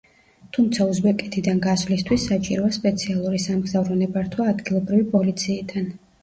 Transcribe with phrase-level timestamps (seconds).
[0.55, 5.89] თუმცა, უზბეკეთიდან გასვლისთვის, საჭიროა სპეციალური სამგზავრო ნებართვა ადგილობრივი პოლიციიდან.